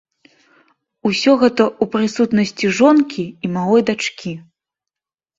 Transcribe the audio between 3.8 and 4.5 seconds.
дачкі.